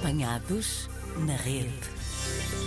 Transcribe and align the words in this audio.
Apanhados 0.00 0.88
na 1.26 1.36
rede. 1.36 1.99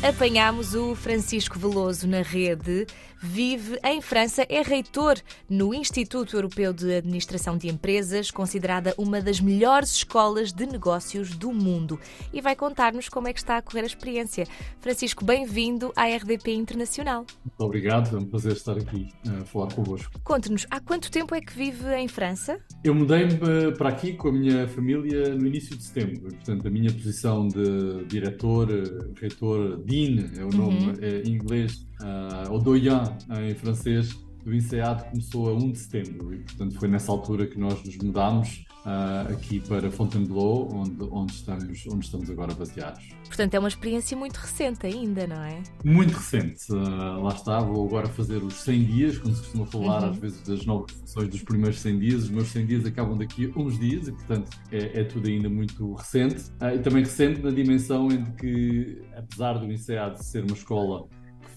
Apanhámos 0.03 0.75
o 0.75 0.95
Francisco 0.95 1.57
Veloso 1.57 2.07
na 2.07 2.21
rede. 2.21 2.85
Vive 3.25 3.79
em 3.85 4.01
França, 4.01 4.45
é 4.49 4.61
reitor 4.61 5.15
no 5.49 5.73
Instituto 5.73 6.35
Europeu 6.35 6.73
de 6.73 6.93
Administração 6.93 7.57
de 7.57 7.69
Empresas, 7.69 8.29
considerada 8.29 8.93
uma 8.97 9.21
das 9.21 9.39
melhores 9.39 9.95
escolas 9.95 10.51
de 10.51 10.65
negócios 10.65 11.29
do 11.29 11.53
mundo. 11.53 11.97
E 12.33 12.41
vai 12.41 12.53
contar-nos 12.53 13.07
como 13.07 13.29
é 13.29 13.33
que 13.33 13.39
está 13.39 13.55
a 13.55 13.61
correr 13.61 13.83
a 13.83 13.85
experiência. 13.85 14.45
Francisco, 14.81 15.23
bem-vindo 15.23 15.93
à 15.95 16.03
RDP 16.05 16.53
Internacional. 16.53 17.25
Muito 17.45 17.61
obrigado, 17.61 18.13
é 18.13 18.19
um 18.19 18.25
prazer 18.25 18.51
estar 18.51 18.77
aqui 18.77 19.07
a 19.25 19.45
falar 19.45 19.73
convosco. 19.73 20.19
Conte-nos, 20.21 20.67
há 20.69 20.81
quanto 20.81 21.09
tempo 21.09 21.33
é 21.33 21.39
que 21.39 21.53
vive 21.53 21.95
em 21.95 22.09
França? 22.09 22.59
Eu 22.83 22.93
mudei-me 22.93 23.35
eh, 23.35 23.71
para 23.71 23.87
aqui 23.87 24.11
com 24.15 24.27
a 24.27 24.33
minha 24.33 24.67
família 24.67 25.33
no 25.33 25.47
início 25.47 25.77
de 25.77 25.83
setembro. 25.83 26.23
Portanto, 26.23 26.67
a 26.67 26.69
minha 26.69 26.91
posição 26.91 27.47
de 27.47 28.03
diretor, 28.03 28.69
eh, 28.69 28.83
reitor, 29.21 29.72
Dean, 29.75 30.29
é 30.37 30.43
o 30.43 30.49
nome 30.49 30.87
uhum. 30.87 30.93
é, 31.01 31.21
em 31.21 31.33
inglês, 31.33 31.85
uh, 32.01 32.51
ou 32.51 32.59
doyen 32.61 33.01
em 33.49 33.55
francês, 33.55 34.13
do 34.43 34.53
INSEAD 34.53 35.09
começou 35.09 35.49
a 35.49 35.53
1 35.53 35.71
de 35.71 35.79
setembro 35.79 36.33
e, 36.33 36.39
portanto, 36.39 36.77
foi 36.77 36.87
nessa 36.87 37.11
altura 37.11 37.47
que 37.47 37.57
nós 37.57 37.81
nos 37.83 37.97
mudámos 37.97 38.65
uh, 38.85 39.31
aqui 39.31 39.59
para 39.61 39.89
Fontainebleau, 39.89 40.69
onde, 40.73 41.03
onde, 41.11 41.33
estamos, 41.33 41.85
onde 41.87 42.05
estamos 42.05 42.29
agora 42.29 42.53
baseados. 42.53 43.03
Portanto, 43.25 43.53
é 43.53 43.59
uma 43.59 43.67
experiência 43.67 44.15
muito 44.15 44.35
recente 44.37 44.85
ainda, 44.85 45.25
não 45.25 45.41
é? 45.41 45.63
Muito 45.83 46.13
recente. 46.13 46.71
Uh, 46.71 47.21
lá 47.21 47.33
está, 47.33 47.59
vou 47.61 47.87
agora 47.87 48.07
fazer 48.07 48.43
os 48.43 48.55
100 48.55 48.83
dias, 48.83 49.17
quando 49.17 49.35
se 49.35 49.41
costuma 49.41 49.65
falar 49.65 50.03
uhum. 50.03 50.09
às 50.09 50.17
vezes 50.17 50.41
das 50.43 50.65
novas 50.65 50.91
funções 50.91 51.29
dos 51.29 51.41
primeiros 51.41 51.79
100 51.79 51.99
dias. 51.99 52.23
Os 52.23 52.29
meus 52.29 52.49
100 52.49 52.65
dias 52.65 52.85
acabam 52.85 53.17
daqui 53.17 53.51
a 53.55 53.59
uns 53.59 53.79
dias 53.79 54.07
e, 54.07 54.11
portanto, 54.11 54.49
é, 54.71 55.01
é 55.01 55.03
tudo 55.03 55.27
ainda 55.27 55.49
muito 55.49 55.93
recente. 55.93 56.43
Uh, 56.61 56.75
e 56.75 56.79
também 56.79 57.03
recente 57.03 57.41
na 57.41 57.51
dimensão 57.51 58.09
em 58.11 58.25
que, 58.33 59.01
apesar 59.15 59.53
do 59.53 59.71
INSEAD 59.71 60.23
ser 60.23 60.43
uma 60.43 60.55
escola 60.55 61.07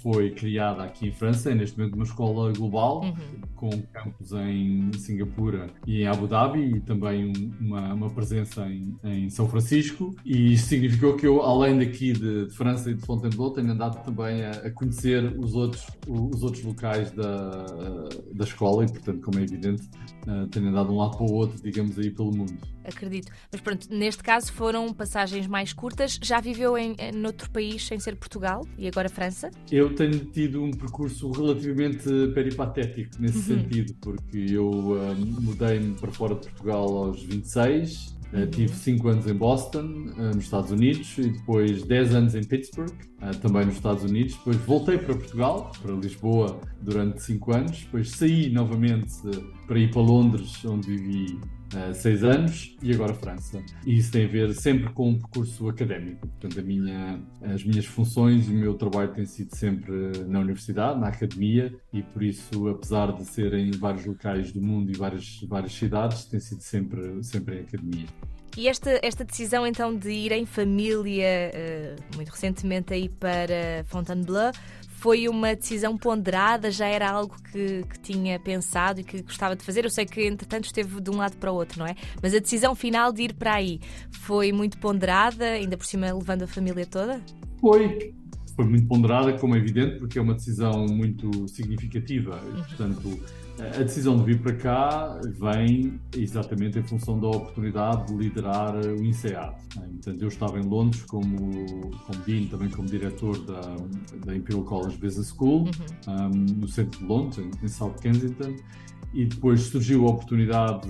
foi 0.06 0.30
criada 0.30 0.84
aqui 0.84 1.08
em 1.08 1.10
França, 1.10 1.50
é 1.50 1.54
neste 1.56 1.76
momento 1.76 1.94
uma 1.94 2.04
escola 2.04 2.52
global, 2.52 3.02
uhum. 3.02 3.40
com 3.56 3.70
campos 3.92 4.30
em 4.30 4.92
Singapura 4.92 5.66
e 5.84 6.02
em 6.02 6.06
Abu 6.06 6.28
Dhabi, 6.28 6.76
e 6.76 6.80
também 6.80 7.32
uma, 7.60 7.92
uma 7.92 8.08
presença 8.08 8.68
em, 8.68 8.96
em, 9.02 9.28
São 9.28 9.48
Francisco. 9.48 10.14
E 10.24 10.52
isso 10.52 10.68
significou 10.68 11.16
que 11.16 11.26
eu, 11.26 11.42
além 11.42 11.78
daqui 11.78 12.12
de, 12.12 12.46
de 12.46 12.54
França 12.54 12.88
e 12.88 12.94
de 12.94 13.04
Fontainebleau, 13.04 13.50
tenho 13.50 13.68
andado 13.68 14.00
também 14.04 14.44
a, 14.44 14.52
a, 14.52 14.70
conhecer 14.70 15.36
os 15.36 15.56
outros, 15.56 15.84
os 16.06 16.40
outros 16.40 16.62
locais 16.62 17.10
da, 17.10 17.64
da 18.32 18.44
escola, 18.44 18.84
e 18.84 18.86
portanto, 18.86 19.20
como 19.22 19.40
é 19.40 19.42
evidente, 19.42 19.90
uh, 20.28 20.46
tenho 20.46 20.68
andado 20.68 20.86
de 20.86 20.92
um 20.92 20.98
lado 20.98 21.16
para 21.16 21.26
o 21.26 21.32
outro, 21.32 21.60
digamos 21.60 21.98
aí, 21.98 22.12
pelo 22.12 22.30
mundo. 22.30 22.54
Acredito. 22.86 23.32
Mas 23.50 23.60
pronto, 23.60 23.88
neste 23.90 24.22
caso 24.22 24.52
foram 24.52 24.92
passagens 24.92 25.46
mais 25.46 25.72
curtas. 25.72 26.18
Já 26.22 26.40
viveu 26.40 26.78
em, 26.78 26.94
em 26.98 27.26
outro 27.26 27.50
país 27.50 27.84
sem 27.84 27.98
ser 27.98 28.16
Portugal 28.16 28.66
e 28.78 28.86
agora 28.86 29.08
França? 29.08 29.50
Eu 29.70 29.94
tenho 29.94 30.24
tido 30.26 30.62
um 30.62 30.70
percurso 30.70 31.30
relativamente 31.30 32.08
peripatético 32.34 33.10
nesse 33.18 33.38
uhum. 33.38 33.60
sentido, 33.60 33.94
porque 34.00 34.46
eu 34.50 34.68
uh, 34.68 35.16
mudei-me 35.16 35.94
para 35.94 36.10
fora 36.12 36.34
de 36.34 36.42
Portugal 36.42 36.86
aos 36.96 37.22
26, 37.22 38.16
Uh, 38.32 38.38
uhum. 38.38 38.50
tive 38.50 38.74
5 38.74 39.08
anos 39.08 39.26
em 39.28 39.34
Boston, 39.34 39.84
uh, 40.18 40.34
nos 40.34 40.44
Estados 40.44 40.72
Unidos, 40.72 41.16
e 41.18 41.30
depois 41.30 41.84
10 41.84 42.14
anos 42.14 42.34
em 42.34 42.42
Pittsburgh, 42.42 42.90
uh, 43.22 43.36
também 43.40 43.66
nos 43.66 43.76
Estados 43.76 44.02
Unidos. 44.02 44.34
Depois 44.34 44.56
voltei 44.58 44.98
para 44.98 45.14
Portugal, 45.14 45.70
para 45.80 45.92
Lisboa, 45.92 46.60
durante 46.82 47.22
5 47.22 47.56
anos. 47.56 47.84
Depois 47.84 48.10
saí 48.10 48.50
novamente 48.50 49.14
para 49.66 49.78
ir 49.78 49.92
para 49.92 50.02
Londres, 50.02 50.64
onde 50.64 50.88
vivi 50.88 51.38
uh, 51.74 51.94
seis 51.94 52.22
anos 52.22 52.76
e 52.82 52.92
agora 52.92 53.14
França. 53.14 53.62
E 53.84 53.98
isso 53.98 54.12
tem 54.12 54.24
a 54.24 54.28
ver 54.28 54.54
sempre 54.54 54.92
com 54.92 55.10
um 55.10 55.18
percurso 55.18 55.68
académico. 55.68 56.26
Portanto, 56.26 56.64
minha, 56.64 57.20
as 57.42 57.64
minhas 57.64 57.86
funções 57.86 58.48
e 58.48 58.52
o 58.52 58.54
meu 58.54 58.74
trabalho 58.74 59.12
tem 59.12 59.26
sido 59.26 59.54
sempre 59.54 59.92
na 60.26 60.40
universidade, 60.40 61.00
na 61.00 61.08
academia, 61.08 61.74
e 61.92 62.02
por 62.02 62.22
isso, 62.22 62.68
apesar 62.68 63.12
de 63.12 63.24
ser 63.24 63.54
em 63.54 63.70
vários 63.70 64.04
locais 64.04 64.52
do 64.52 64.60
mundo 64.60 64.90
e 64.90 64.96
várias, 64.96 65.40
várias 65.48 65.74
cidades, 65.74 66.24
tem 66.24 66.40
sido 66.40 66.60
sempre, 66.60 67.22
sempre 67.22 67.56
em 67.56 67.60
academia. 67.60 68.06
E 68.56 68.68
esta, 68.68 68.98
esta 69.02 69.22
decisão 69.22 69.66
então 69.66 69.94
de 69.94 70.10
ir 70.10 70.32
em 70.32 70.46
família, 70.46 71.52
uh, 71.52 72.16
muito 72.16 72.30
recentemente 72.30 72.94
aí 72.94 73.06
para 73.06 73.84
Fontainebleau, 73.84 74.50
foi 74.96 75.28
uma 75.28 75.54
decisão 75.54 75.96
ponderada? 75.96 76.70
Já 76.70 76.86
era 76.86 77.10
algo 77.10 77.36
que, 77.52 77.84
que, 77.84 78.00
tinha 78.00 78.40
pensado 78.40 79.00
e 79.00 79.04
que 79.04 79.22
gostava 79.22 79.54
de 79.54 79.62
fazer? 79.62 79.84
Eu 79.84 79.90
sei 79.90 80.06
que, 80.06 80.26
entretanto, 80.26 80.64
esteve 80.64 81.00
de 81.00 81.10
um 81.10 81.16
lado 81.16 81.36
para 81.36 81.52
o 81.52 81.54
outro, 81.54 81.78
não 81.78 81.86
é? 81.86 81.94
Mas 82.22 82.34
a 82.34 82.38
decisão 82.38 82.74
final 82.74 83.12
de 83.12 83.22
ir 83.22 83.34
para 83.34 83.54
aí 83.54 83.80
foi 84.10 84.52
muito 84.52 84.78
ponderada, 84.78 85.44
ainda 85.44 85.76
por 85.76 85.86
cima 85.86 86.12
levando 86.12 86.42
a 86.42 86.46
família 86.46 86.86
toda? 86.86 87.20
Foi. 87.60 88.14
Foi 88.54 88.64
muito 88.64 88.86
ponderada, 88.86 89.34
como 89.34 89.54
é 89.54 89.58
evidente, 89.58 89.98
porque 89.98 90.18
é 90.18 90.22
uma 90.22 90.32
decisão 90.32 90.86
muito 90.86 91.46
significativa. 91.46 92.40
E, 92.56 92.62
portanto, 92.62 93.20
a 93.58 93.82
decisão 93.82 94.16
de 94.18 94.24
vir 94.24 94.40
para 94.40 94.54
cá 94.54 95.20
vem 95.24 95.98
exatamente 96.14 96.78
em 96.78 96.82
função 96.82 97.18
da 97.18 97.28
oportunidade 97.28 98.06
de 98.06 98.14
liderar 98.14 98.76
o 98.76 99.02
INSEAD. 99.02 99.54
Portanto, 99.74 100.22
eu 100.22 100.28
estava 100.28 100.58
em 100.58 100.62
Londres 100.62 101.02
como, 101.04 101.36
como 102.06 102.22
Dean, 102.26 102.46
também 102.46 102.68
como 102.68 102.86
diretor 102.86 103.38
da, 103.46 103.60
da 104.24 104.36
Imperial 104.36 104.64
College 104.64 104.98
Business 104.98 105.28
School, 105.28 105.64
uhum. 106.06 106.14
um, 106.14 106.28
no 106.60 106.68
centro 106.68 107.00
de 107.00 107.06
Londres, 107.06 107.38
em 107.62 107.68
South 107.68 107.94
Kensington, 108.00 108.56
e 109.14 109.24
depois 109.24 109.62
surgiu 109.62 110.06
a 110.06 110.10
oportunidade 110.10 110.86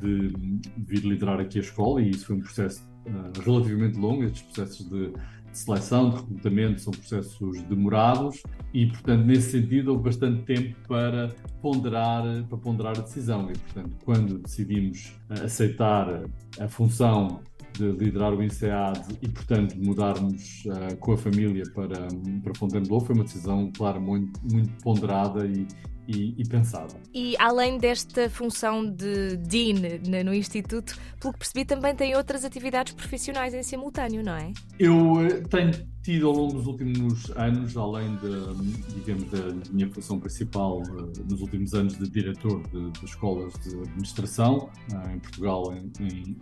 de, 0.00 0.28
de, 0.30 0.60
vir 0.76 1.00
liderar 1.00 1.40
aqui 1.40 1.58
a 1.58 1.62
escola, 1.62 2.00
e 2.00 2.10
isso 2.10 2.26
foi 2.26 2.36
um 2.36 2.40
processo 2.40 2.82
uh, 3.06 3.40
relativamente 3.40 3.98
longo, 3.98 4.22
estes 4.22 4.42
processos 4.42 4.88
de 4.88 5.12
seleção, 5.58 6.10
de 6.10 6.16
recrutamento, 6.16 6.80
são 6.80 6.92
processos 6.92 7.62
demorados 7.62 8.42
e, 8.72 8.86
portanto, 8.86 9.24
nesse 9.24 9.52
sentido, 9.52 9.92
houve 9.92 10.04
bastante 10.04 10.42
tempo 10.42 10.76
para 10.86 11.28
ponderar, 11.60 12.22
para 12.48 12.58
ponderar 12.58 12.98
a 12.98 13.02
decisão. 13.02 13.50
E, 13.50 13.58
portanto, 13.58 13.96
quando 14.04 14.38
decidimos 14.38 15.12
aceitar 15.30 16.22
a 16.60 16.68
função 16.68 17.40
de 17.72 17.92
liderar 17.92 18.34
o 18.34 18.42
INSEAD 18.42 19.18
e, 19.22 19.28
portanto, 19.28 19.76
mudarmos 19.76 20.64
uh, 20.66 20.96
com 20.98 21.12
a 21.12 21.16
família 21.16 21.64
para, 21.74 22.08
para 22.42 22.54
Fontainebleau, 22.56 23.00
foi 23.00 23.14
uma 23.14 23.24
decisão, 23.24 23.70
claro, 23.76 24.00
muito, 24.00 24.40
muito 24.50 24.72
ponderada 24.82 25.46
e, 25.46 25.66
e, 26.08 26.34
e, 26.38 26.48
pensada. 26.48 26.94
E 27.12 27.36
além 27.38 27.76
desta 27.76 28.30
função 28.30 28.84
de 28.84 29.36
Dean 29.36 30.00
no 30.24 30.32
Instituto, 30.32 30.98
pelo 31.20 31.34
que 31.34 31.40
percebi, 31.40 31.66
também 31.66 31.94
tem 31.94 32.16
outras 32.16 32.44
atividades 32.44 32.94
profissionais 32.94 33.52
em 33.52 33.62
simultâneo, 33.62 34.24
não 34.24 34.34
é? 34.34 34.52
Eu 34.78 35.20
eh, 35.20 35.42
tenho 35.50 35.72
tido 36.02 36.26
ao 36.26 36.32
longo 36.32 36.54
dos 36.54 36.66
últimos 36.66 37.30
anos, 37.36 37.76
além 37.76 38.16
de, 38.16 38.94
digamos, 38.94 39.30
da 39.30 39.70
minha 39.70 39.90
função 39.92 40.18
principal 40.18 40.82
eh, 40.82 41.22
nos 41.28 41.42
últimos 41.42 41.74
anos 41.74 41.98
de 41.98 42.08
diretor 42.08 42.62
de, 42.68 42.90
de 42.90 43.04
escolas 43.04 43.52
de 43.62 43.76
administração, 43.76 44.70
eh, 44.90 45.14
em 45.14 45.18
Portugal, 45.18 45.74
em, 45.74 45.92
em, 46.00 46.36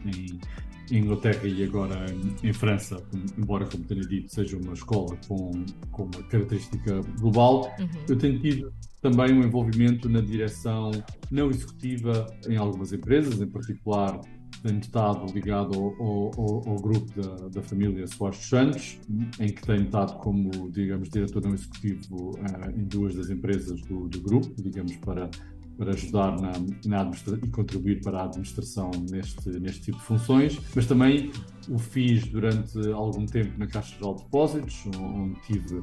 em 0.93 0.99
Inglaterra 0.99 1.45
e 1.45 1.65
agora 1.65 2.07
em, 2.09 2.49
em, 2.49 2.53
França, 2.53 3.03
embora, 3.37 3.67
como 3.67 3.83
tenha 3.83 4.03
dito, 4.03 4.33
seja 4.33 4.57
uma 4.57 4.75
escola 4.75 5.19
com, 5.27 5.51
com 5.91 6.05
uma 6.05 6.23
característica 6.29 7.01
global, 7.19 7.75
uhum. 7.81 7.89
eu 8.09 8.17
tenho 8.17 8.39
tido 8.39 8.73
também 9.01 9.33
um 9.33 9.43
envolvimento 9.43 10.09
na 10.09 10.21
direção 10.21 10.91
não 11.31 11.51
executiva 11.51 12.27
em 12.49 12.57
algumas 12.57 12.93
empresas, 12.93 13.41
em 13.41 13.47
particular 13.47 14.21
tenho 14.63 14.81
estado 14.81 15.33
ligado 15.33 15.79
ao, 15.79 16.31
ao, 16.41 16.69
ao 16.69 16.77
grupo 16.77 17.07
da, 17.21 17.49
da, 17.49 17.63
família 17.63 18.07
Soares 18.07 18.39
dos 18.39 18.49
Santos, 18.49 18.99
em 19.39 19.49
que 19.49 19.63
tenho 19.63 19.85
estado 19.85 20.19
como, 20.19 20.71
digamos, 20.71 21.09
diretor 21.09 21.43
não 21.43 21.55
executivo 21.55 22.31
uh, 22.31 22.71
em 22.75 22.85
duas 22.85 23.15
das 23.15 23.31
empresas 23.31 23.81
do, 23.83 24.09
do 24.09 24.21
grupo, 24.21 24.51
digamos, 24.61 24.97
para 24.97 25.31
para 25.77 25.93
ajudar 25.93 26.41
na, 26.41 26.53
na 26.87 27.11
e 27.43 27.49
contribuir 27.49 28.01
para 28.03 28.21
a 28.21 28.25
administração 28.25 28.91
neste, 29.11 29.51
neste 29.61 29.83
tipo 29.83 29.99
de 29.99 30.05
funções, 30.05 30.59
mas 30.75 30.87
também 30.87 31.31
o 31.69 31.79
fiz 31.79 32.27
durante 32.27 32.79
algum 32.93 33.27
tempo 33.27 33.59
na 33.59 33.67
Caixa 33.67 33.95
Geral 33.97 34.15
de 34.15 34.23
Depósitos, 34.25 34.85
onde 34.97 35.41
tive 35.43 35.77
uh, 35.77 35.83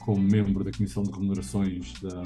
como 0.00 0.20
membro 0.20 0.62
da 0.62 0.70
Comissão 0.70 1.02
de 1.02 1.10
Remunerações 1.10 1.92
da, 2.00 2.22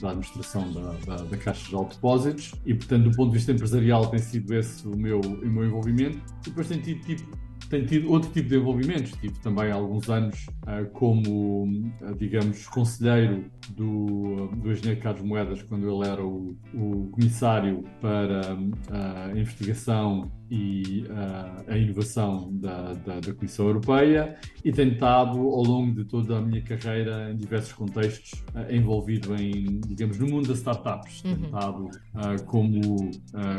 da 0.00 0.10
Administração 0.10 0.72
da, 0.72 0.92
da, 1.06 1.16
da, 1.24 1.36
Caixa 1.36 1.66
Geral 1.66 1.84
de 1.84 1.94
Depósitos 1.94 2.52
e, 2.64 2.74
portanto, 2.74 3.10
do 3.10 3.16
ponto 3.16 3.30
de 3.30 3.38
vista 3.38 3.52
empresarial 3.52 4.06
tem 4.06 4.18
sido 4.18 4.54
esse 4.54 4.86
o 4.86 4.96
meu, 4.96 5.20
o 5.20 5.46
meu 5.46 5.64
envolvimento. 5.64 6.18
E 6.42 6.50
depois 6.50 6.68
tem 6.68 6.80
tido 6.80 7.00
tipo 7.00 7.46
tenho 7.68 7.86
tido 7.86 8.10
outro 8.10 8.30
tipo 8.30 8.48
de 8.48 8.56
envolvimentos. 8.56 9.12
Tive 9.12 9.34
também 9.40 9.70
alguns 9.70 10.08
anos 10.08 10.46
uh, 10.62 10.88
como, 10.92 11.64
uh, 11.64 12.14
digamos, 12.16 12.66
conselheiro 12.68 13.44
do, 13.70 14.48
do 14.56 14.72
engenheiro 14.72 15.00
Carlos 15.00 15.22
Moedas 15.22 15.62
quando 15.62 15.88
ele 15.88 16.08
era 16.08 16.24
o, 16.24 16.56
o 16.74 17.08
comissário 17.12 17.84
para 18.00 18.54
uh, 18.54 19.32
a 19.32 19.38
investigação 19.38 20.30
e 20.50 21.04
uh, 21.08 21.64
a 21.72 21.76
inovação 21.76 22.50
da, 22.52 22.92
da, 22.94 23.20
da, 23.20 23.34
Comissão 23.34 23.66
Europeia 23.66 24.36
e 24.64 24.70
tenho 24.70 24.92
estado 24.92 25.38
ao 25.38 25.62
longo 25.62 25.92
de 25.92 26.04
toda 26.04 26.38
a 26.38 26.40
minha 26.40 26.62
carreira 26.62 27.32
em 27.32 27.36
diversos 27.36 27.72
contextos 27.72 28.44
uh, 28.54 28.72
envolvido 28.72 29.34
em, 29.34 29.80
digamos, 29.86 30.18
no 30.18 30.26
mundo 30.28 30.46
das 30.48 30.58
startups. 30.58 31.24
Uhum. 31.24 31.34
Tenho 31.34 31.44
estado 31.46 31.84
uh, 31.84 32.44
como 32.46 33.10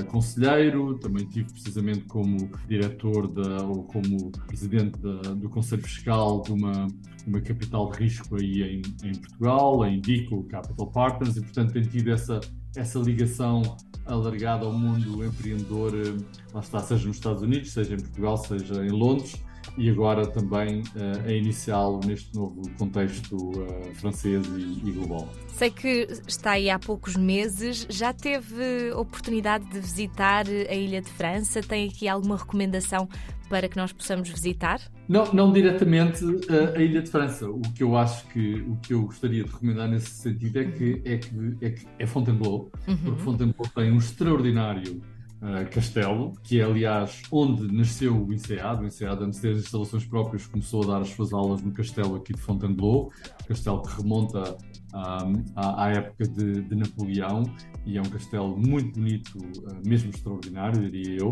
conselheiro, 0.08 0.98
também 1.00 1.26
tive 1.28 1.52
precisamente 1.52 2.02
como 2.06 2.50
diretor 2.68 3.28
da, 3.28 3.64
ou 3.64 3.84
como 3.84 4.32
presidente 4.48 4.98
da, 5.00 5.34
do 5.34 5.50
Conselho 5.50 5.84
Fiscal 5.84 6.42
de 6.44 6.54
uma, 6.54 6.88
uma 7.26 7.42
capital 7.42 7.92
de 7.92 8.04
risco 8.04 8.36
aí 8.36 8.64
em, 8.64 9.08
em 9.08 9.12
Portugal, 9.14 9.86
Indico 9.98 10.44
Capital 10.44 10.88
Partners, 10.88 11.38
e 11.38 11.42
portanto 11.42 11.74
tenho 11.74 11.88
tido 11.88 12.12
essa, 12.12 12.40
essa 12.76 13.00
ligação 13.00 13.62
alargada 14.06 14.66
ao 14.66 14.74
mundo 14.74 15.26
empreendedor, 15.26 15.94
eh, 15.96 16.16
lá 16.54 16.62
está, 16.62 16.80
seja 16.80 17.08
nos 17.08 17.18
Estados 17.18 17.44
Unidos, 17.44 17.72
seja 17.72 17.94
em 17.94 18.00
Portugal, 18.00 18.38
seja 18.38 18.86
em 18.86 18.90
Londres, 18.90 19.36
e 19.78 19.90
agora 19.90 20.26
também 20.26 20.82
uh, 20.82 21.28
a 21.28 21.32
iniciá-lo 21.32 22.00
neste 22.06 22.34
novo 22.36 22.62
contexto 22.78 23.36
uh, 23.36 23.96
francês 23.96 24.46
e, 24.48 24.88
e, 24.88 24.92
global. 24.92 25.28
Sei 25.48 25.72
que 25.72 26.08
está 26.28 26.52
aí 26.52 26.70
há 26.70 26.78
poucos 26.78 27.16
meses, 27.16 27.88
já 27.90 28.14
teve 28.14 28.92
oportunidade 28.92 29.66
de 29.66 29.80
visitar 29.80 30.46
a 30.48 30.74
Ilha 30.74 31.02
de 31.02 31.10
França? 31.10 31.62
Tem 31.62 31.88
aqui 31.90 32.08
alguma 32.08 32.38
recomendação 32.38 33.10
para 33.50 33.68
que 33.68 33.78
nós 33.78 33.92
possamos 33.92 34.30
visitar? 34.30 34.82
Não, 35.08 35.34
não 35.34 35.52
diretamente 35.52 36.24
a, 36.50 36.78
a 36.78 36.82
Ilha 36.82 37.02
de 37.02 37.10
França. 37.10 37.50
O 37.50 37.62
que 37.62 37.82
eu 37.82 37.98
acho 37.98 38.28
que 38.28 38.56
o 38.62 38.76
que 38.78 38.94
eu 38.94 39.04
gostaria 39.04 39.44
de 39.44 39.50
recomendar 39.50 39.88
nesse 39.88 40.10
sentido 40.12 40.60
é 40.60 40.66
que 40.66 41.02
é, 41.06 41.18
que, 41.18 41.58
é, 41.62 41.70
que 41.72 41.88
é 41.98 42.06
Fontainebleau, 42.06 42.72
uhum. 42.88 42.98
porque 42.98 43.22
Fontainebleau 43.22 43.70
tem 43.74 43.92
um 43.92 43.98
extraordinário 43.98 45.02
Uh, 45.40 45.70
castelo, 45.70 46.34
que 46.44 46.60
é 46.60 46.64
aliás 46.64 47.22
onde 47.32 47.72
nasceu 47.72 48.26
o 48.26 48.34
INSEAD. 48.34 48.82
O 48.82 48.88
INSEAD, 48.88 49.24
antes 49.24 49.40
de 49.40 49.42
ter 49.44 49.52
as 49.52 49.60
instalações 49.60 50.04
próprias, 50.04 50.48
começou 50.48 50.84
a 50.84 50.88
dar 50.88 51.02
as 51.02 51.10
suas 51.10 51.32
aulas 51.32 51.62
no 51.62 51.72
castelo 51.72 52.16
aqui 52.16 52.34
de 52.34 52.42
Fontainebleau, 52.42 53.12
castelo 53.48 53.84
que 53.84 54.02
remonta 54.02 54.58
um, 54.94 55.46
à, 55.56 55.86
à, 55.86 55.92
época 55.92 56.28
de, 56.28 56.62
de, 56.62 56.76
Napoleão 56.76 57.44
e 57.86 57.98
é 57.98 58.02
um 58.02 58.06
castelo 58.06 58.58
muito 58.58 59.00
bonito, 59.00 59.38
uh, 59.38 59.88
mesmo 59.88 60.10
extraordinário, 60.10 60.90
diria 60.90 61.18
eu. 61.22 61.30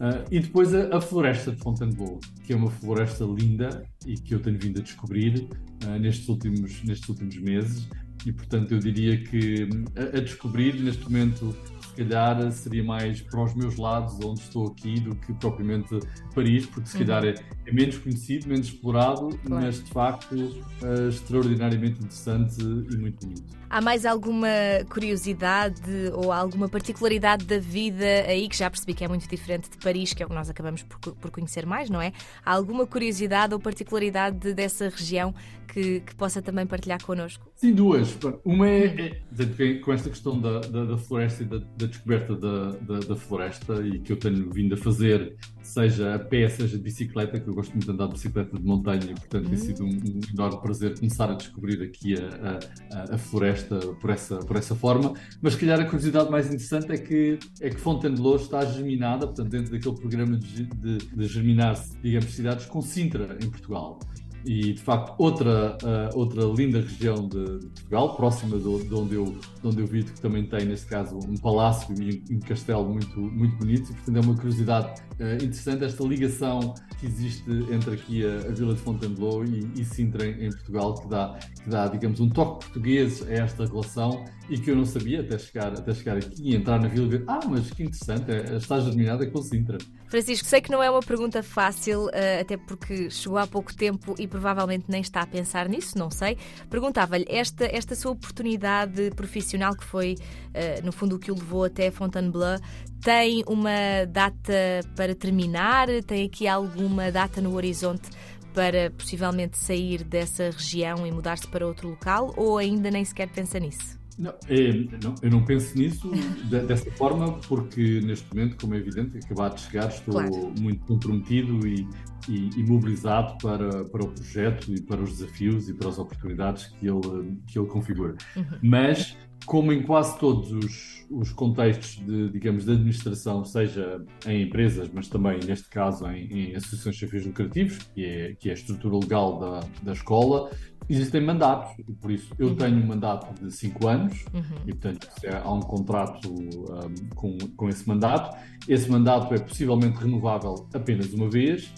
Uh, 0.00 0.24
e 0.30 0.40
depois 0.40 0.74
a, 0.74 0.96
a, 0.96 1.00
floresta 1.00 1.52
de 1.52 1.58
Fontainebleau, 1.58 2.18
que 2.44 2.52
é 2.52 2.56
uma 2.56 2.70
floresta 2.70 3.24
linda 3.24 3.84
e 4.06 4.14
que 4.14 4.34
eu 4.34 4.40
tenho 4.40 4.58
vindo 4.58 4.80
a 4.80 4.82
descobrir 4.82 5.48
uh, 5.84 5.98
nestes, 6.00 6.28
últimos, 6.28 6.82
nestes 6.82 7.08
últimos 7.08 7.36
meses. 7.36 7.88
E 8.26 8.32
portanto 8.32 8.72
eu 8.72 8.78
diria 8.78 9.18
que 9.18 9.68
a, 9.96 10.16
a 10.16 10.20
descobrir 10.20 10.74
neste 10.74 11.04
momento 11.04 11.54
se 11.94 12.02
calhar 12.02 12.50
seria 12.50 12.82
mais 12.82 13.20
para 13.20 13.42
os 13.42 13.54
meus 13.54 13.76
lados, 13.76 14.18
onde 14.24 14.40
estou 14.40 14.66
aqui, 14.66 14.98
do 14.98 15.14
que 15.14 15.32
propriamente 15.34 16.00
Paris, 16.34 16.66
porque 16.66 16.88
se 16.88 16.98
calhar 16.98 17.22
uhum. 17.22 17.30
é, 17.30 17.34
é, 17.66 17.72
menos 17.72 17.98
conhecido, 17.98 18.48
menos 18.48 18.66
explorado, 18.66 19.28
claro. 19.28 19.64
mas 19.64 19.82
de 19.82 19.90
facto 19.90 20.34
é 20.82 21.08
extraordinariamente 21.08 22.00
interessante 22.00 22.60
e 22.60 22.96
muito 22.96 23.24
bonito. 23.24 23.54
Há 23.70 23.80
mais 23.80 24.06
alguma 24.06 24.48
curiosidade 24.88 25.82
ou 26.14 26.32
alguma 26.32 26.68
particularidade 26.68 27.44
da 27.44 27.58
vida 27.58 28.04
aí, 28.26 28.48
que 28.48 28.56
já 28.56 28.70
percebi 28.70 28.94
que 28.94 29.04
é 29.04 29.08
muito 29.08 29.28
diferente 29.28 29.68
de 29.70 29.76
Paris, 29.78 30.12
que 30.12 30.22
é 30.22 30.26
o 30.26 30.28
que 30.28 30.34
nós 30.34 30.48
acabamos 30.48 30.82
por, 30.82 31.14
por 31.14 31.30
conhecer 31.30 31.66
mais, 31.66 31.90
não 31.90 32.00
é? 32.00 32.12
Há 32.44 32.52
alguma 32.52 32.86
curiosidade 32.86 33.52
ou 33.52 33.58
particularidade 33.58 34.54
dessa 34.54 34.88
região 34.88 35.34
que, 35.66 36.00
que 36.00 36.14
possa 36.14 36.40
também 36.40 36.66
partilhar 36.66 37.02
connosco? 37.02 37.50
Sim, 37.56 37.72
duas. 37.72 38.13
Uma 38.44 38.68
é, 38.68 39.20
é 39.38 39.74
com 39.74 39.92
esta 39.92 40.10
questão 40.10 40.40
da, 40.40 40.60
da, 40.60 40.84
da 40.84 40.98
floresta 40.98 41.42
e 41.42 41.46
da, 41.46 41.58
da 41.58 41.86
descoberta 41.86 42.34
da, 42.36 43.16
floresta 43.16 43.74
e 43.86 43.98
que 43.98 44.12
eu 44.12 44.16
tenho 44.16 44.50
vindo 44.50 44.74
a 44.74 44.76
fazer, 44.76 45.36
seja 45.62 46.14
a 46.14 46.18
pé, 46.18 46.48
seja 46.48 46.76
de 46.76 46.82
bicicleta, 46.82 47.40
que 47.40 47.48
eu 47.48 47.54
gosto 47.54 47.72
muito 47.72 47.86
de 47.86 47.92
andar 47.92 48.06
de 48.06 48.14
bicicleta 48.14 48.58
de 48.58 48.64
montanha 48.64 49.04
e, 49.04 49.14
portanto, 49.14 49.48
tem 49.48 49.56
sido 49.56 49.84
um, 49.84 49.88
um, 49.88 50.20
enorme 50.32 50.60
prazer 50.60 50.98
começar 50.98 51.30
a 51.30 51.34
descobrir 51.34 51.82
aqui 51.82 52.14
a, 52.14 52.58
a, 52.98 53.14
a, 53.14 53.18
floresta 53.18 53.78
por 53.78 54.10
essa, 54.10 54.36
por 54.38 54.56
essa 54.56 54.74
forma. 54.74 55.14
Mas, 55.40 55.54
se 55.54 55.60
calhar, 55.60 55.80
a 55.80 55.84
curiosidade 55.84 56.30
mais 56.30 56.46
interessante 56.46 56.92
é 56.92 56.98
que, 56.98 57.38
é 57.60 57.70
que 57.70 57.80
Fontainebleau 57.80 58.36
está 58.36 58.64
germinada, 58.64 59.26
portanto, 59.26 59.48
dentro 59.48 59.72
daquele 59.72 59.96
programa 59.96 60.36
de, 60.36 60.64
de, 60.64 60.98
de 60.98 61.26
germinar, 61.26 61.82
digamos, 62.02 62.32
cidades 62.32 62.66
com 62.66 62.80
Sintra, 62.80 63.38
em 63.42 63.50
Portugal. 63.50 63.98
E 64.44 64.72
de 64.72 64.80
facto, 64.80 65.14
outra, 65.18 65.76
uh, 65.82 66.18
outra 66.18 66.44
linda 66.44 66.80
região 66.80 67.26
de, 67.26 67.58
de 67.60 67.66
Portugal, 67.66 68.16
próxima 68.16 68.58
de, 68.58 68.84
de, 68.84 68.94
onde 68.94 69.14
eu, 69.14 69.24
de 69.24 69.66
onde 69.66 69.80
eu 69.80 69.86
vivo, 69.86 70.12
que 70.12 70.20
também 70.20 70.44
tem, 70.44 70.66
neste 70.66 70.86
caso, 70.86 71.18
um 71.18 71.36
palácio 71.36 71.94
e 72.00 72.22
um, 72.30 72.36
um 72.36 72.40
castelo 72.40 72.88
muito, 72.88 73.18
muito 73.18 73.56
bonito. 73.56 73.90
E, 73.90 73.94
portanto, 73.94 74.16
é 74.16 74.20
uma 74.20 74.34
curiosidade 74.34 75.00
uh, 75.20 75.34
interessante 75.34 75.84
esta 75.84 76.04
ligação 76.04 76.74
que 76.98 77.06
existe 77.06 77.50
entre 77.72 77.94
aqui 77.94 78.24
a, 78.24 78.48
a 78.48 78.52
Vila 78.52 78.74
de 78.74 78.80
Fontainebleau 78.80 79.44
e, 79.44 79.80
e 79.80 79.84
Sintra, 79.84 80.26
em, 80.26 80.46
em, 80.46 80.50
Portugal, 80.50 80.94
que 80.94 81.08
dá, 81.08 81.38
que 81.62 81.68
dá, 81.68 81.88
digamos, 81.88 82.20
um 82.20 82.28
toque 82.28 82.66
português 82.66 83.26
a 83.28 83.32
esta 83.32 83.64
relação 83.64 84.24
e 84.48 84.58
que 84.58 84.70
eu 84.70 84.76
não 84.76 84.84
sabia 84.84 85.20
até 85.20 85.38
chegar, 85.38 85.72
até 85.72 85.94
chegar 85.94 86.16
aqui 86.16 86.50
e 86.50 86.54
entrar 86.54 86.78
na 86.80 86.88
vila 86.88 87.06
e 87.06 87.10
ver, 87.10 87.24
ah, 87.26 87.40
mas 87.48 87.70
que 87.70 87.82
interessante, 87.82 88.30
é, 88.30 88.56
está 88.56 88.78
germinada 88.80 89.26
com 89.26 89.42
Sintra. 89.42 89.78
Francisco, 90.06 90.46
sei 90.46 90.60
que 90.60 90.70
não 90.70 90.82
é 90.82 90.90
uma 90.90 91.00
pergunta 91.00 91.42
fácil, 91.42 92.06
uh, 92.06 92.40
até 92.40 92.56
porque 92.56 93.10
chegou 93.10 93.38
há 93.38 93.46
pouco 93.46 93.74
tempo 93.74 94.14
e 94.18 94.26
provavelmente 94.34 94.86
nem 94.88 95.00
está 95.00 95.20
a 95.20 95.26
pensar 95.28 95.68
nisso, 95.68 95.96
não 95.96 96.10
sei. 96.10 96.36
Perguntava-lhe, 96.68 97.24
esta, 97.28 97.66
esta 97.66 97.94
sua 97.94 98.10
oportunidade 98.10 99.12
profissional, 99.12 99.76
que 99.76 99.84
foi, 99.84 100.16
uh, 100.16 100.84
no 100.84 100.90
fundo, 100.90 101.14
o 101.14 101.18
que 101.20 101.30
o 101.30 101.36
levou 101.36 101.62
até 101.62 101.88
Fontainebleau, 101.88 102.58
tem 103.00 103.44
uma 103.46 104.04
data 104.08 104.80
para 104.96 105.14
terminar? 105.14 105.86
Tem 106.04 106.26
aqui 106.26 106.48
alguma 106.48 107.12
data 107.12 107.40
no 107.40 107.54
horizonte 107.54 108.10
para 108.52 108.90
possivelmente 108.90 109.56
sair 109.56 110.02
dessa 110.02 110.50
região 110.50 111.06
e 111.06 111.12
mudar-se 111.12 111.46
para 111.46 111.64
outro 111.64 111.90
local? 111.90 112.34
Ou 112.36 112.58
ainda 112.58 112.90
nem 112.90 113.04
sequer 113.04 113.28
pensa 113.28 113.60
nisso? 113.60 114.02
Não, 114.18 114.34
é, 114.48 114.72
não, 115.00 115.14
eu 115.22 115.30
não 115.30 115.44
penso 115.44 115.78
nisso 115.78 116.10
de, 116.10 116.60
dessa 116.60 116.90
forma, 116.92 117.38
porque 117.48 118.00
neste 118.00 118.26
momento, 118.34 118.56
como 118.60 118.74
é 118.74 118.78
evidente, 118.78 119.16
acabado 119.18 119.54
de 119.54 119.60
chegar, 119.60 119.88
estou 119.90 120.14
claro. 120.14 120.52
muito 120.58 120.84
comprometido 120.86 121.66
e, 121.66 121.86
e, 122.28 122.50
e, 122.56 122.62
mobilizado 122.64 123.36
para, 123.38 123.84
para 123.84 124.04
o 124.04 124.08
projeto 124.08 124.72
e 124.72 124.80
para 124.80 125.02
os 125.02 125.18
desafios 125.18 125.68
e 125.68 125.74
para 125.74 125.88
as 125.88 125.98
oportunidades 125.98 126.66
que 126.66 126.86
ele, 126.86 127.38
que 127.46 127.58
ele 127.58 127.68
configura. 127.68 128.16
Uhum. 128.36 128.44
Mas, 128.62 129.16
como 129.46 129.72
em 129.72 129.82
quase 129.82 130.18
todos 130.18 130.50
os, 130.52 131.06
os 131.10 131.32
contextos 131.32 131.96
de, 132.04 132.30
digamos, 132.30 132.64
de 132.64 132.72
administração, 132.72 133.44
seja 133.44 134.04
em 134.26 134.42
empresas, 134.42 134.90
mas 134.92 135.08
também, 135.08 135.38
neste 135.44 135.68
caso, 135.68 136.06
em, 136.08 136.50
em 136.50 136.56
associações 136.56 136.98
sem 136.98 137.08
fins 137.08 137.26
lucrativos, 137.26 137.78
que 137.94 138.04
é, 138.04 138.34
que 138.34 138.48
é 138.48 138.52
a 138.52 138.54
estrutura 138.54 138.96
legal 138.96 139.38
da, 139.38 139.60
da 139.82 139.92
escola, 139.92 140.50
Existem 140.88 141.22
mandatos, 141.22 141.72
e 141.78 141.92
por 141.92 142.10
isso 142.10 142.34
eu 142.38 142.48
uhum. 142.48 142.56
tenho 142.56 142.76
um 142.76 142.86
mandato 142.86 143.42
de 143.42 143.50
5 143.50 143.88
anos, 143.88 144.24
uhum. 144.34 144.42
e 144.66 144.72
portanto 144.72 145.08
há 145.42 145.52
um 145.52 145.60
contrato 145.60 146.30
um, 146.30 147.14
com, 147.14 147.38
com 147.56 147.68
esse 147.68 147.88
mandato. 147.88 148.36
Esse 148.68 148.90
mandato 148.90 149.32
é 149.34 149.38
possivelmente 149.38 149.98
renovável 149.98 150.68
apenas 150.74 151.12
uma 151.14 151.28
vez, 151.28 151.72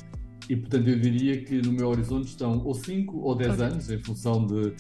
e 0.48 0.56
portanto 0.56 0.88
eu 0.88 0.98
diria 0.98 1.43
que 1.43 1.60
no 1.60 1.72
meu 1.72 1.88
horizonte 1.88 2.29
estão 2.29 2.58
ou 2.65 2.74
5 2.74 3.19
ou 3.19 3.34
10 3.34 3.55
okay. 3.55 3.67
anos, 3.67 3.91
em 3.91 3.98
função 3.98 4.46
de 4.46 4.55
uh, 4.55 4.74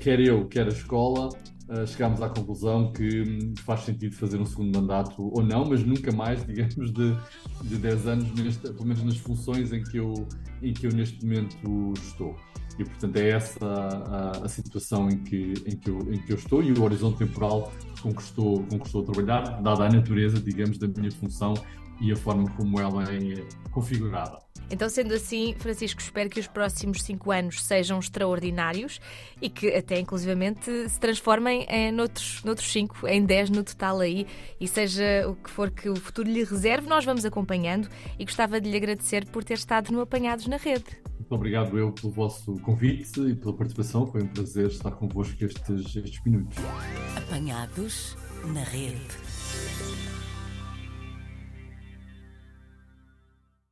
quer 0.00 0.20
eu, 0.20 0.46
quer 0.46 0.66
a 0.66 0.70
escola, 0.70 1.28
uh, 1.28 1.86
chegámos 1.86 2.22
à 2.22 2.28
conclusão 2.28 2.92
que 2.92 3.52
faz 3.64 3.80
sentido 3.80 4.14
fazer 4.14 4.40
um 4.40 4.46
segundo 4.46 4.78
mandato 4.78 5.30
ou 5.34 5.42
não, 5.42 5.64
mas 5.64 5.84
nunca 5.84 6.12
mais, 6.12 6.44
digamos, 6.46 6.92
de, 6.92 7.16
de 7.62 7.76
10 7.76 8.06
anos, 8.06 8.34
neste, 8.34 8.62
pelo 8.62 8.86
menos 8.86 9.02
nas 9.02 9.16
funções 9.16 9.72
em 9.72 9.82
que 9.82 9.98
eu, 9.98 10.14
em 10.62 10.72
que 10.72 10.86
eu 10.86 10.92
neste 10.92 11.24
momento 11.24 11.92
estou. 11.94 12.36
E, 12.78 12.84
portanto, 12.84 13.16
é 13.16 13.30
essa 13.30 13.66
a, 13.66 14.44
a, 14.44 14.48
situação 14.48 15.08
em 15.08 15.18
que, 15.18 15.52
em, 15.66 15.76
que 15.76 15.90
eu, 15.90 15.98
em 16.12 16.18
que 16.22 16.32
eu 16.32 16.36
estou 16.36 16.62
e 16.62 16.70
o 16.72 16.84
horizonte 16.84 17.18
temporal 17.18 17.72
com 18.00 18.14
que 18.14 18.22
estou, 18.22 18.62
com 18.66 18.78
que 18.78 18.86
estou 18.86 19.02
a 19.02 19.04
trabalhar, 19.04 19.60
dada 19.60 19.86
a 19.86 19.88
natureza, 19.88 20.40
digamos, 20.40 20.78
da 20.78 20.86
minha 20.86 21.10
função 21.10 21.54
e 22.00 22.12
a 22.12 22.16
forma 22.16 22.48
como 22.52 22.78
ela 22.78 23.02
é 23.12 23.44
configurada. 23.72 24.38
Então, 24.70 24.88
sendo 24.88 25.14
assim, 25.14 25.54
Francisco, 25.58 26.00
espero 26.00 26.28
que 26.28 26.38
os 26.38 26.46
próximos 26.46 27.02
cinco 27.02 27.30
anos 27.30 27.62
sejam 27.62 27.98
extraordinários 27.98 29.00
e 29.40 29.48
que 29.48 29.68
até 29.74 29.98
inclusivamente 29.98 30.88
se 30.88 31.00
transformem 31.00 31.66
em 31.68 31.90
noutros, 31.90 32.42
noutros 32.44 32.70
cinco, 32.70 33.06
em 33.06 33.24
dez 33.24 33.48
no 33.48 33.64
total 33.64 34.00
aí, 34.00 34.26
e 34.60 34.68
seja 34.68 35.26
o 35.28 35.34
que 35.34 35.50
for 35.50 35.70
que 35.70 35.88
o 35.88 35.96
futuro 35.96 36.28
lhe 36.28 36.44
reserve, 36.44 36.86
nós 36.86 37.04
vamos 37.04 37.24
acompanhando 37.24 37.88
e 38.18 38.24
gostava 38.24 38.60
de 38.60 38.70
lhe 38.70 38.76
agradecer 38.76 39.26
por 39.26 39.42
ter 39.42 39.54
estado 39.54 39.90
no 39.90 40.00
Apanhados 40.00 40.46
na 40.46 40.56
Rede. 40.56 40.98
Muito 41.18 41.34
obrigado 41.34 41.78
eu 41.78 41.92
pelo 41.92 42.10
vosso 42.12 42.54
convite 42.60 43.20
e 43.20 43.34
pela 43.34 43.52
participação. 43.52 44.06
Foi 44.06 44.22
um 44.22 44.28
prazer 44.28 44.68
estar 44.68 44.90
convosco 44.92 45.44
estes, 45.44 45.96
estes 45.96 46.24
minutos. 46.24 46.56
Apanhados 47.16 48.16
na 48.46 48.62
rede. 48.62 48.96